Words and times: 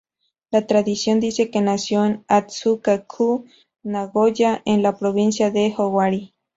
La 0.49 0.65
tradición 0.65 1.19
dice 1.19 1.51
que 1.51 1.61
nació 1.61 2.05
en 2.05 2.25
Atsuta-ku, 2.27 3.45
Nagoya, 3.83 4.63
en 4.65 4.81
la 4.81 4.97
Provincia 4.97 5.51
de 5.51 5.75
Owari. 5.77 6.33